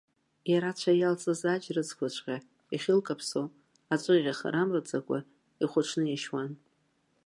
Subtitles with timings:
[0.51, 2.37] Иара ацәа иалҵыз аџьрыцқәаҵәҟьа,
[2.73, 3.43] иахьылкаԥсо,
[3.93, 5.19] аҵәыӷьаха рамраӡакәа,
[5.63, 6.51] ихәаҽны иашьуан.